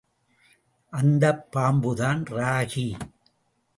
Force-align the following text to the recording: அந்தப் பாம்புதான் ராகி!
அந்தப் 0.93 1.43
பாம்புதான் 1.51 2.21
ராகி! 2.29 2.87